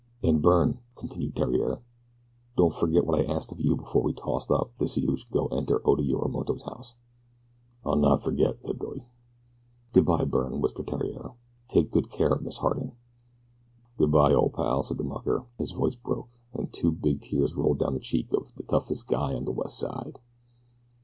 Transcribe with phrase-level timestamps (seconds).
[0.23, 1.79] "And, Byrne," continued Theriere,
[2.57, 5.53] "don't forget what I asked of you before we tossed up to see which should
[5.53, 6.95] enter Oda Yorimoto's house."
[7.85, 9.05] "I'll not ferget," said Billy.
[9.93, 11.35] "Good bye, Byrne," whispered Theriere.
[11.67, 12.93] "Take good care of Miss Harding."
[13.99, 15.45] "Good bye, old pal," said the mucker.
[15.59, 19.35] His voice broke, and two big tears rolled down the cheeks of "de toughest guy
[19.35, 20.17] on de Wes' Side."